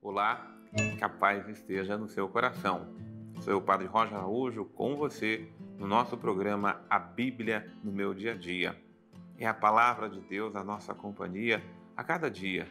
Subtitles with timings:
[0.00, 0.46] Olá,
[0.98, 2.94] que a paz esteja no seu coração.
[3.40, 5.48] Sou o Padre Roger Araújo com você
[5.78, 8.80] no nosso programa A Bíblia no Meu Dia a Dia.
[9.38, 11.62] É a palavra de Deus a nossa companhia
[11.96, 12.68] a cada dia,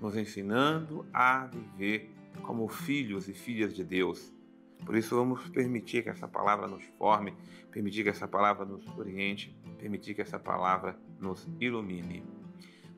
[0.00, 4.32] nos ensinando a viver como filhos e filhas de Deus.
[4.84, 7.34] Por isso, vamos permitir que essa palavra nos forme,
[7.70, 12.43] permitir que essa palavra nos oriente, permitir que essa palavra nos ilumine.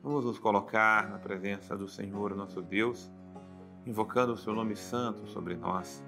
[0.03, 3.11] Vamos nos colocar na presença do Senhor, nosso Deus
[3.87, 6.03] invocando o seu nome santo sobre nós,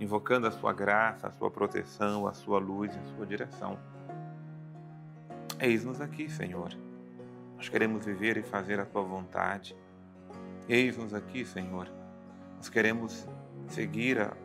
[0.00, 3.78] invocando a sua graça, a sua proteção, a sua luz e a sua direção.
[5.60, 6.76] Eis-nos aqui, Senhor.
[7.56, 9.76] Nós queremos viver e fazer a tua vontade.
[10.68, 11.88] Eis-nos aqui, Senhor.
[12.56, 13.28] Nós queremos
[13.68, 14.36] seguir a,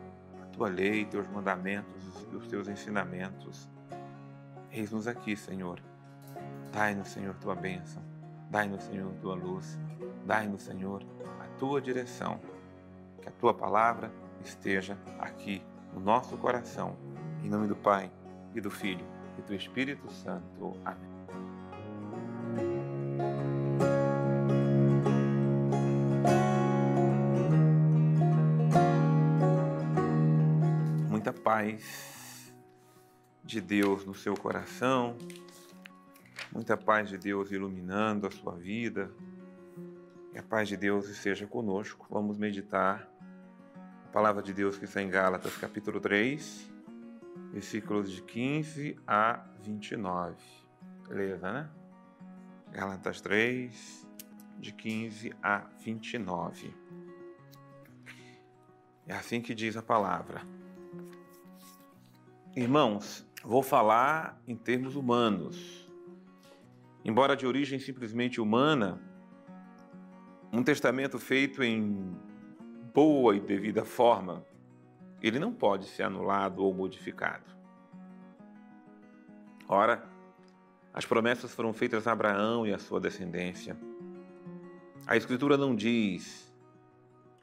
[0.52, 3.68] tua lei, teus mandamentos e os teus ensinamentos.
[4.70, 5.82] Eis-nos aqui, Senhor.
[6.72, 8.15] Dai-nos, Senhor, tua bênção.
[8.50, 9.78] Dai-nos, Senhor, tua luz.
[10.24, 11.02] Dai-nos, Senhor,
[11.40, 12.40] a tua direção
[13.20, 14.12] que a tua palavra
[14.44, 16.96] esteja aqui no nosso coração.
[17.42, 18.10] Em nome do Pai
[18.54, 19.04] e do Filho
[19.38, 20.76] e do Espírito Santo.
[20.84, 21.16] Amém.
[31.10, 32.54] Muita paz
[33.42, 35.16] de Deus no seu coração,
[36.56, 39.10] muita paz de Deus iluminando a sua vida.
[40.32, 42.06] Que a paz de Deus esteja conosco.
[42.10, 43.06] Vamos meditar
[44.10, 46.72] palavra de Deus que está em Gálatas, capítulo 3,
[47.52, 50.34] versículos de 15 a 29.
[51.06, 51.68] Beleza, né?
[52.72, 54.08] Gálatas 3,
[54.58, 56.74] de 15 a 29.
[59.06, 60.40] É assim que diz a palavra.
[62.56, 65.85] Irmãos, vou falar em termos humanos.
[67.06, 69.00] Embora de origem simplesmente humana,
[70.52, 72.18] um testamento feito em
[72.92, 74.44] boa e devida forma,
[75.22, 77.44] ele não pode ser anulado ou modificado.
[79.68, 80.04] Ora,
[80.92, 83.76] as promessas foram feitas a Abraão e a sua descendência.
[85.06, 86.52] A Escritura não diz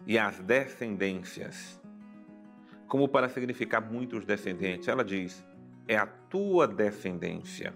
[0.05, 1.81] e as descendências,
[2.85, 4.89] como para significar muitos descendentes.
[4.89, 5.41] Ela diz
[5.87, 7.73] é a tua descendência,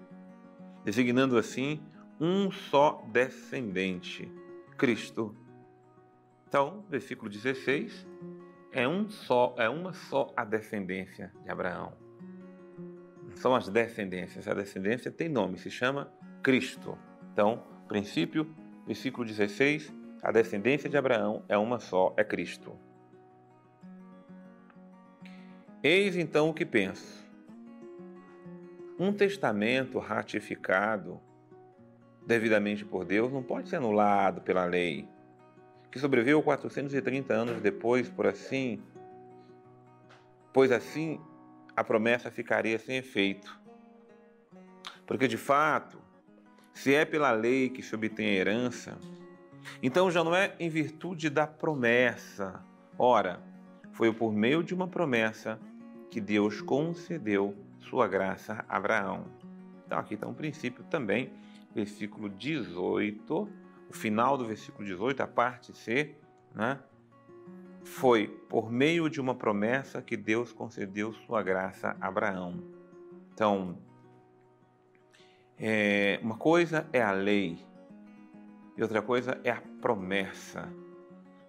[0.88, 1.80] designando assim
[2.20, 4.32] um só descendente,
[4.76, 5.36] Cristo
[6.48, 8.08] então, versículo 16,
[8.72, 11.92] é um só, é uma só a descendência de Abraão.
[13.36, 14.48] São as descendências.
[14.48, 16.12] A descendência tem nome, se chama
[16.42, 16.98] Cristo.
[17.34, 18.50] Então, princípio,
[18.86, 19.94] versículo 16,
[20.24, 22.74] a descendência de Abraão é uma só, é Cristo.
[25.84, 27.27] Eis então o que penso.
[29.00, 31.20] Um testamento ratificado
[32.26, 35.08] devidamente por Deus não pode ser anulado pela lei
[35.92, 38.82] que sobreviveu 430 anos depois, por assim,
[40.54, 41.20] pois assim
[41.76, 43.60] a promessa ficaria sem efeito.
[45.06, 46.00] Porque de fato,
[46.74, 48.98] se é pela lei que se obtém a herança,
[49.82, 52.64] então já não é em virtude da promessa.
[52.98, 53.42] Ora,
[53.94, 55.60] foi por meio de uma promessa
[56.12, 59.26] que Deus concedeu sua graça a Abraão.
[59.86, 61.32] Então aqui está um princípio também,
[61.74, 66.16] versículo 18 o final do versículo 18, a parte C,
[66.54, 66.80] né?
[67.84, 72.62] foi por meio de uma promessa que Deus concedeu sua graça a Abraão.
[73.34, 73.78] Então,
[75.58, 77.58] é, uma coisa é a lei
[78.76, 80.68] e outra coisa é a promessa.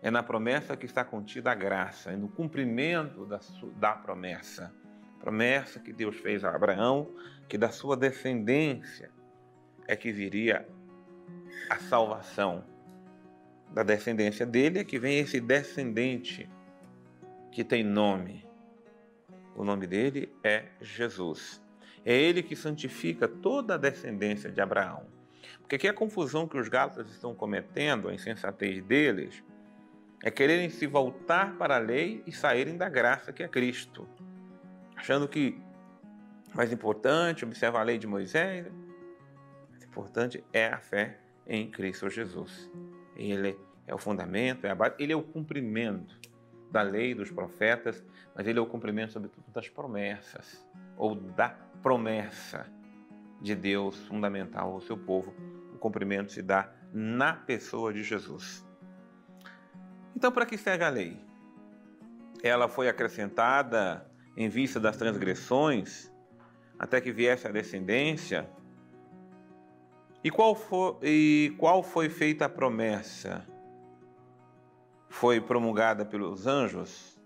[0.00, 3.40] É na promessa que está contida a graça, é no cumprimento da,
[3.76, 4.72] da promessa.
[5.20, 7.10] Promessa que Deus fez a Abraão,
[7.48, 9.10] que da sua descendência
[9.86, 10.66] é que viria
[11.70, 12.64] a salvação.
[13.72, 16.48] Da descendência dele é que vem esse descendente
[17.50, 18.46] que tem nome.
[19.54, 21.60] O nome dele é Jesus.
[22.04, 25.06] É ele que santifica toda a descendência de Abraão.
[25.60, 29.42] Porque aqui a confusão que os gálatas estão cometendo, a insensatez deles,
[30.22, 34.08] é quererem se voltar para a lei e saírem da graça que é Cristo.
[34.98, 35.56] Achando que
[36.52, 38.66] mais importante observar a lei de Moisés,
[39.70, 42.68] mais importante é a fé em Cristo Jesus.
[43.14, 43.56] Ele
[43.86, 46.18] é o fundamento, é a base, ele é o cumprimento
[46.72, 48.04] da lei dos profetas,
[48.34, 50.66] mas ele é o cumprimento, sobretudo, das promessas,
[50.96, 52.66] ou da promessa
[53.40, 55.32] de Deus fundamental ao seu povo.
[55.72, 58.66] O cumprimento se dá na pessoa de Jesus.
[60.16, 61.24] Então, para que serve a lei?
[62.42, 64.07] Ela foi acrescentada
[64.38, 66.12] em vista das transgressões,
[66.78, 68.48] até que viesse a descendência
[70.22, 73.44] E qual foi, e qual foi feita a promessa?
[75.08, 77.20] Foi promulgada pelos anjos?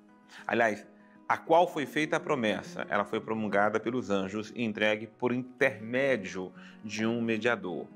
[0.47, 0.87] Aliás,
[1.29, 2.87] a qual foi feita a promessa?
[2.89, 6.51] Ela foi promulgada pelos anjos e entregue por intermédio
[6.83, 7.87] de um mediador.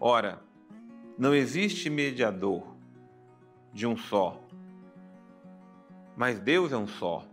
[0.00, 0.40] Ora,
[1.16, 2.74] não existe mediador
[3.72, 4.40] de um só,
[6.16, 7.24] mas Deus é um só.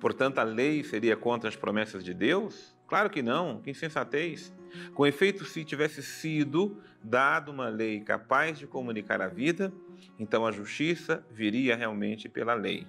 [0.00, 2.76] Portanto, a lei seria contra as promessas de Deus?
[2.86, 4.52] Claro que não, que insensatez.
[4.94, 9.72] Com efeito, se tivesse sido dada uma lei capaz de comunicar a vida,
[10.18, 12.86] então a justiça viria realmente pela lei.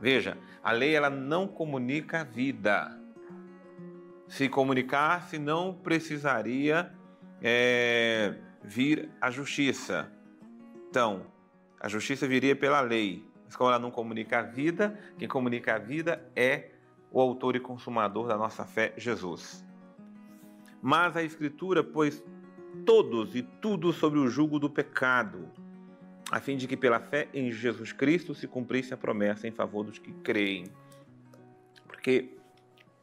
[0.00, 3.00] Veja, a lei ela não comunica a vida.
[4.28, 6.92] Se comunicasse, não precisaria
[7.40, 10.10] é, vir a justiça.
[10.90, 11.26] Então,
[11.80, 13.24] a justiça viria pela lei.
[13.46, 16.70] Mas como ela não comunica a vida, quem comunica a vida é
[17.10, 19.64] o autor e consumador da nossa fé, Jesus.
[20.82, 22.22] Mas a Escritura pôs
[22.84, 25.48] todos e tudo sobre o jugo do pecado,
[26.30, 29.84] a fim de que pela fé em Jesus Cristo se cumprisse a promessa em favor
[29.84, 30.66] dos que creem.
[31.86, 32.36] Porque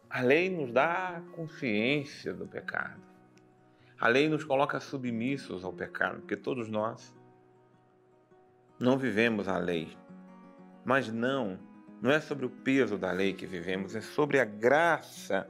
[0.09, 3.01] a lei nos dá consciência do pecado.
[3.99, 7.15] A lei nos coloca submissos ao pecado, porque todos nós
[8.77, 9.97] não vivemos a lei.
[10.85, 11.59] Mas não,
[12.01, 15.49] não é sobre o peso da lei que vivemos, é sobre a graça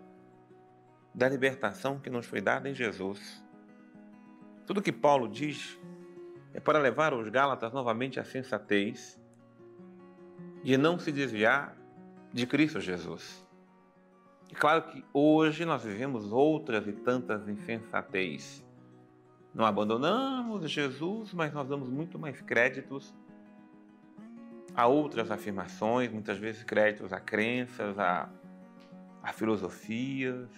[1.13, 3.43] da libertação que nos foi dada em Jesus.
[4.65, 5.79] Tudo que Paulo diz
[6.53, 9.19] é para levar os Gálatas novamente à sensatez
[10.63, 11.75] de não se desviar
[12.31, 13.45] de Cristo Jesus.
[14.49, 18.63] E claro que hoje nós vivemos outras e tantas insensatez.
[19.53, 23.13] Não abandonamos Jesus, mas nós damos muito mais créditos
[24.75, 28.29] a outras afirmações, muitas vezes créditos a crenças, a,
[29.21, 30.49] a filosofias,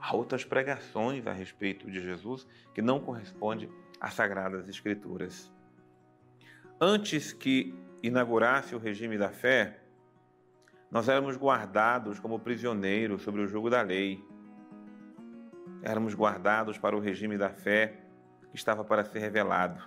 [0.00, 3.70] a outras pregações a respeito de Jesus que não correspondem
[4.00, 5.50] às Sagradas Escrituras.
[6.80, 9.78] Antes que inaugurasse o regime da fé,
[10.90, 14.24] nós éramos guardados como prisioneiros sobre o jugo da lei.
[15.82, 18.00] Éramos guardados para o regime da fé
[18.50, 19.80] que estava para ser revelado.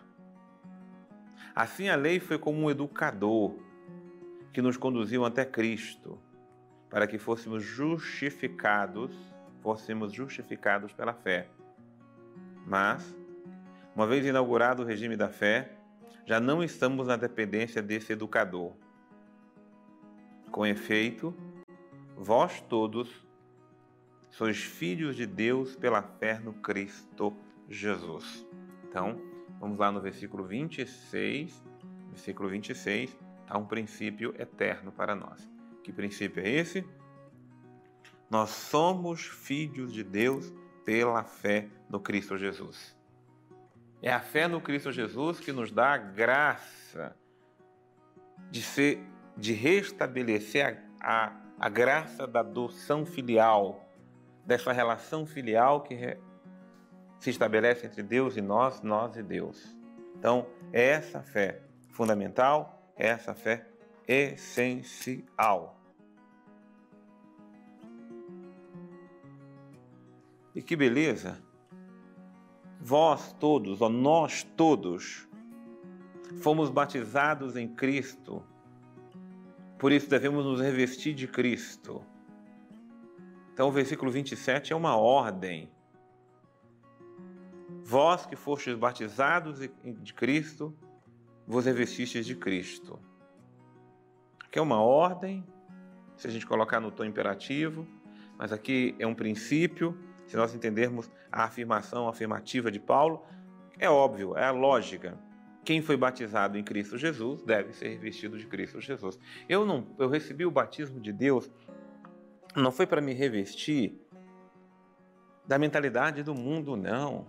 [1.55, 3.55] Assim a lei foi como um educador
[4.51, 6.19] que nos conduziu até Cristo,
[6.89, 9.33] para que fôssemos justificados
[9.63, 11.47] fôssemos justificados pela fé.
[12.67, 13.17] Mas,
[13.95, 15.71] uma vez inaugurado o regime da fé,
[16.25, 18.73] já não estamos na dependência desse educador.
[20.51, 21.33] Com efeito,
[22.15, 23.09] vós todos
[24.29, 27.33] sois filhos de Deus pela fé no Cristo
[27.69, 28.45] Jesus.
[28.83, 29.19] Então,
[29.63, 31.63] vamos lá no versículo 26.
[32.09, 33.17] Versículo 26
[33.47, 35.49] há um princípio eterno para nós.
[35.83, 36.85] Que princípio é esse?
[38.29, 42.95] Nós somos filhos de Deus pela fé no Cristo Jesus.
[44.01, 47.15] É a fé no Cristo Jesus que nos dá a graça
[48.51, 48.99] de ser,
[49.37, 53.87] de restabelecer a, a, a graça da adoção filial,
[54.45, 56.17] dessa relação filial que re,
[57.23, 59.77] se estabelece entre Deus e nós, nós e Deus.
[60.19, 63.65] Então, é essa fé fundamental, é essa fé
[64.05, 65.79] essencial.
[70.53, 71.41] E que beleza!
[72.81, 75.25] Vós todos, ó, nós todos,
[76.41, 78.43] fomos batizados em Cristo,
[79.79, 82.03] por isso devemos nos revestir de Cristo.
[83.53, 85.72] Então, o versículo 27 é uma ordem.
[87.83, 90.75] Vós que fostes batizados de Cristo,
[91.45, 92.99] vos revestistes de Cristo.
[94.45, 95.45] Aqui é uma ordem,
[96.15, 97.85] se a gente colocar no tom imperativo,
[98.37, 103.23] mas aqui é um princípio se nós entendermos a afirmação afirmativa de Paulo,
[103.77, 105.17] é óbvio, é a lógica.
[105.63, 109.17] Quem foi batizado em Cristo Jesus deve ser revestido de Cristo Jesus.
[109.47, 111.49] Eu não, eu recebi o batismo de Deus
[112.55, 113.99] não foi para me revestir
[115.45, 117.25] da mentalidade do mundo, não.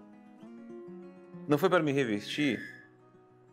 [1.46, 2.60] Não foi para me revestir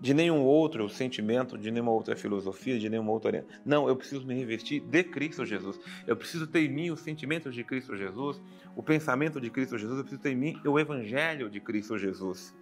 [0.01, 3.45] de nenhum outro sentimento, de nenhuma outra filosofia, de nenhuma outra.
[3.63, 5.79] Não, eu preciso me revestir de Cristo Jesus.
[6.07, 8.41] Eu preciso ter em mim o sentimento de Cristo Jesus,
[8.75, 12.55] o pensamento de Cristo Jesus, eu preciso ter em mim o evangelho de Cristo Jesus.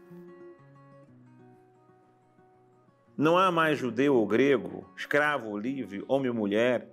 [3.15, 6.89] Não há mais judeu ou grego, escravo ou livre, homem ou mulher,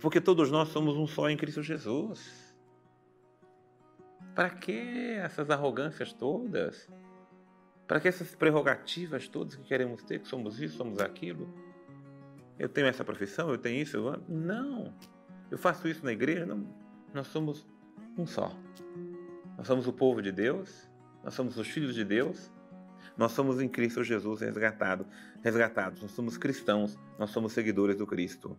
[0.00, 2.56] porque todos nós somos um só em Cristo Jesus.
[4.34, 4.72] Para que
[5.18, 6.88] essas arrogâncias todas?
[7.86, 11.48] Para que essas prerrogativas todas que queremos ter, que somos isso, somos aquilo?
[12.58, 14.22] Eu tenho essa profissão, eu tenho isso, eu...
[14.28, 14.92] não.
[15.50, 16.66] Eu faço isso na igreja, não.
[17.14, 17.66] Nós somos
[18.18, 18.52] um só.
[19.56, 20.90] Nós somos o povo de Deus,
[21.22, 22.50] nós somos os filhos de Deus,
[23.16, 25.06] nós somos em Cristo Jesus resgatado,
[25.42, 28.56] resgatados, nós somos cristãos, nós somos seguidores do Cristo.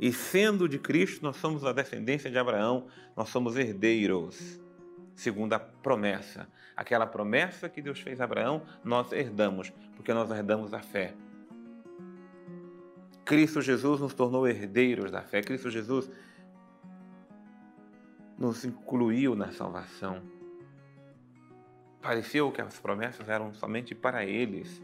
[0.00, 4.60] E sendo de Cristo, nós somos a descendência de Abraão, nós somos herdeiros,
[5.16, 6.46] segundo a promessa.
[6.76, 11.14] Aquela promessa que Deus fez a Abraão, nós herdamos, porque nós herdamos a fé.
[13.24, 15.42] Cristo Jesus nos tornou herdeiros da fé.
[15.42, 16.08] Cristo Jesus
[18.38, 20.22] nos incluiu na salvação.
[22.00, 24.80] Pareceu que as promessas eram somente para eles.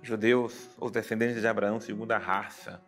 [0.00, 2.80] Judeus, os descendentes de Abraão, segundo a raça.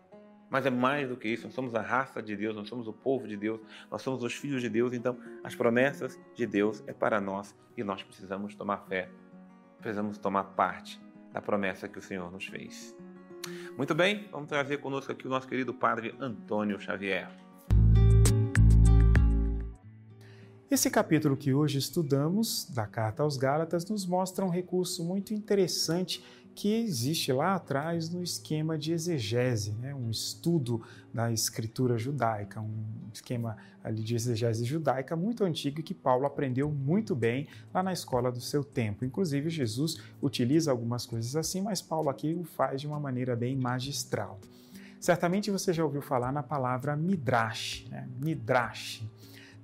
[0.51, 2.93] Mas é mais do que isso, nós somos a raça de Deus, nós somos o
[2.93, 6.93] povo de Deus, nós somos os filhos de Deus, então as promessas de Deus é
[6.93, 9.11] para nós e nós precisamos tomar fé,
[9.79, 11.01] precisamos tomar parte
[11.33, 12.97] da promessa que o Senhor nos fez.
[13.77, 17.29] Muito bem, vamos trazer conosco aqui o nosso querido Padre Antônio Xavier.
[20.71, 26.23] Esse capítulo que hoje estudamos, da Carta aos Gálatas, nos mostra um recurso muito interessante
[26.59, 29.95] que existe lá atrás no esquema de exegese, né?
[29.95, 30.83] um estudo
[31.15, 32.85] da escritura judaica, um
[33.15, 38.33] esquema ali de exegese judaica muito antigo que Paulo aprendeu muito bem lá na escola
[38.33, 39.05] do seu tempo.
[39.05, 43.57] Inclusive, Jesus utiliza algumas coisas assim, mas Paulo aqui o faz de uma maneira bem
[43.57, 44.41] magistral.
[44.99, 48.09] Certamente você já ouviu falar na palavra midrash, né?
[48.21, 49.05] midrash.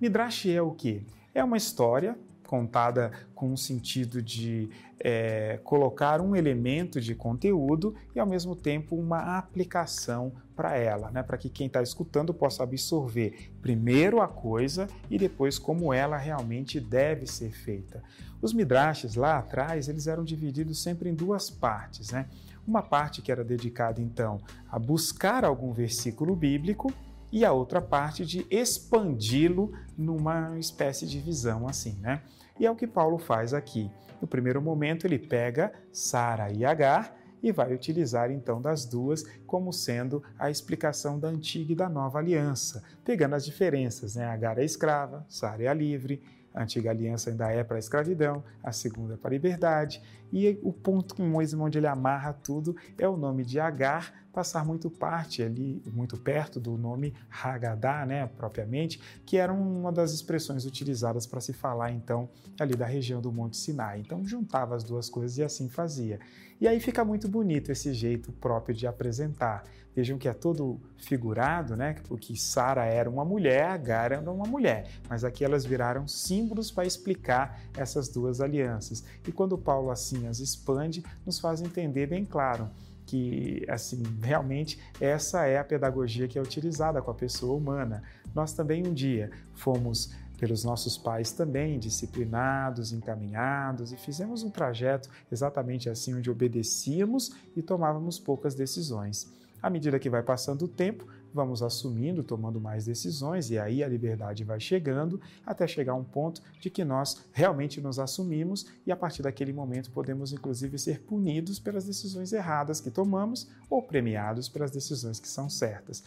[0.01, 1.05] Midrash é o que?
[1.35, 4.69] É uma história contada com o sentido de
[5.01, 11.23] é, colocar um elemento de conteúdo e, ao mesmo tempo, uma aplicação para ela, né?
[11.23, 16.81] para que quem está escutando possa absorver primeiro a coisa e depois como ela realmente
[16.81, 18.03] deve ser feita.
[18.41, 22.27] Os midrashes lá atrás eles eram divididos sempre em duas partes, né?
[22.67, 26.93] Uma parte que era dedicada então a buscar algum versículo bíblico
[27.35, 32.23] e a outra parte de expandi-lo numa espécie de visão assim, né?
[32.61, 33.91] E é o que Paulo faz aqui.
[34.23, 39.73] No primeiro momento, ele pega Sara e Agar e vai utilizar então das duas como
[39.73, 44.27] sendo a explicação da antiga e da nova aliança, pegando as diferenças, né?
[44.27, 46.23] Agar é escrava, Sara é livre,
[46.55, 50.01] a antiga aliança ainda é para a escravidão, a segunda é para a liberdade,
[50.33, 55.43] e o ponto onde ele amarra tudo é o nome de Agar, passar muito parte
[55.43, 61.41] ali, muito perto do nome Hagadá, né, propriamente, que era uma das expressões utilizadas para
[61.41, 64.01] se falar então ali da região do Monte Sinai.
[64.01, 66.19] Então juntava as duas coisas e assim fazia.
[66.61, 69.65] E aí fica muito bonito esse jeito próprio de apresentar.
[69.95, 71.95] Vejam que é todo figurado, né?
[72.09, 76.85] Porque Sara era uma mulher, Agar era uma mulher, mas aqui elas viraram símbolos para
[76.85, 79.05] explicar essas duas alianças.
[79.27, 82.69] E quando Paulo assim as expande, nos faz entender bem claro
[83.07, 88.03] que assim realmente essa é a pedagogia que é utilizada com a pessoa humana.
[88.35, 95.09] Nós também um dia fomos pelos nossos pais também disciplinados, encaminhados e fizemos um trajeto
[95.31, 99.33] exatamente assim onde obedecíamos e tomávamos poucas decisões.
[99.63, 103.89] À medida que vai passando o tempo, vamos assumindo, tomando mais decisões e aí a
[103.89, 108.97] liberdade vai chegando até chegar um ponto de que nós realmente nos assumimos e a
[108.97, 114.71] partir daquele momento podemos inclusive ser punidos pelas decisões erradas que tomamos ou premiados pelas
[114.71, 116.05] decisões que são certas.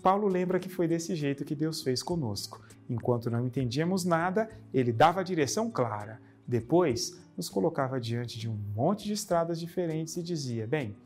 [0.00, 2.64] Paulo lembra que foi desse jeito que Deus fez conosco.
[2.88, 6.20] Enquanto não entendíamos nada, ele dava a direção clara.
[6.46, 10.96] Depois, nos colocava diante de um monte de estradas diferentes e dizia: Bem,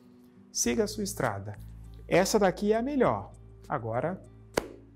[0.53, 1.59] siga a sua estrada.
[2.07, 3.33] Essa daqui é a melhor.
[3.69, 4.23] Agora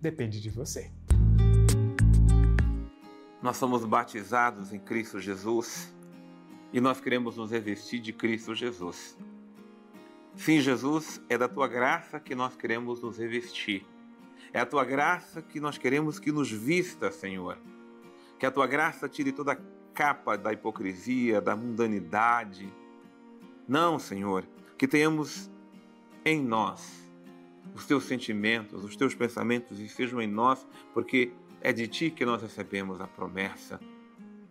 [0.01, 0.91] depende de você.
[3.43, 5.95] Nós somos batizados em Cristo Jesus
[6.73, 9.17] e nós queremos nos revestir de Cristo Jesus.
[10.35, 13.87] Sim, Jesus, é da tua graça que nós queremos nos revestir.
[14.53, 17.59] É a tua graça que nós queremos que nos vista, Senhor.
[18.39, 19.59] Que a tua graça tire toda a
[19.95, 22.73] capa da hipocrisia, da mundanidade.
[23.67, 24.47] Não, Senhor,
[24.77, 25.51] que tenhamos
[26.25, 27.08] em nós
[27.75, 32.43] os teus sentimentos, os teus pensamentos estejam em nós, porque é de ti que nós
[32.43, 33.81] recebemos a promessa.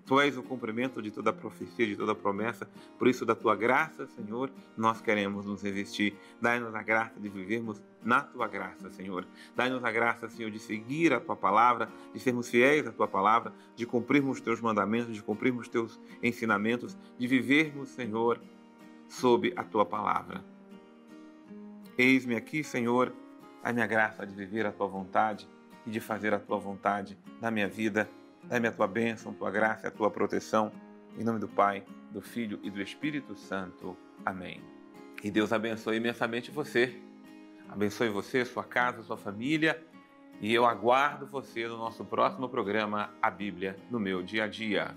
[0.08, 2.66] Tu és o cumprimento de toda a profecia, de toda a promessa.
[2.98, 6.16] Por isso, da tua graça, Senhor, nós queremos nos revestir.
[6.42, 9.28] Dai-nos a graça de vivermos na tua graça, Senhor.
[9.54, 13.54] Dai-nos a graça, Senhor, de seguir a tua palavra, de sermos fiéis à tua palavra,
[13.76, 18.40] de cumprirmos os teus mandamentos, de cumprirmos os teus ensinamentos, de vivermos, Senhor,
[19.10, 20.42] sob a tua palavra.
[21.98, 23.12] Eis-me aqui, Senhor,
[23.64, 25.48] a minha graça de viver a tua vontade
[25.86, 28.10] e de fazer a tua vontade na minha vida.
[28.44, 30.72] Dá-me a tua bênção, tua graça a tua proteção.
[31.18, 33.98] Em nome do Pai, do Filho e do Espírito Santo.
[34.24, 34.62] Amém.
[35.24, 37.02] E Deus abençoe imensamente você.
[37.68, 39.84] Abençoe você, sua casa, sua família
[40.40, 44.96] E eu aguardo você no nosso próximo programa A Bíblia no meu dia a dia.